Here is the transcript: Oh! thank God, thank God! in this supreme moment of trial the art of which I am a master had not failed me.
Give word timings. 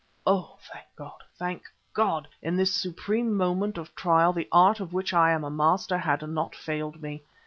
Oh! 0.25 0.57
thank 0.61 0.87
God, 0.95 1.23
thank 1.37 1.65
God! 1.93 2.27
in 2.41 2.55
this 2.55 2.73
supreme 2.73 3.35
moment 3.35 3.77
of 3.77 3.93
trial 3.93 4.33
the 4.33 4.49
art 4.51 4.79
of 4.79 4.93
which 4.93 5.13
I 5.13 5.29
am 5.31 5.43
a 5.43 5.51
master 5.51 5.99
had 5.99 6.27
not 6.27 6.55
failed 6.55 7.03
me. 7.03 7.21